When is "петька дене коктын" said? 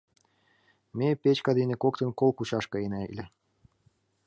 1.21-2.09